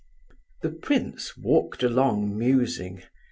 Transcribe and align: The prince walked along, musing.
The 0.61 0.71
prince 0.71 1.37
walked 1.37 1.83
along, 1.83 2.35
musing. 2.35 3.03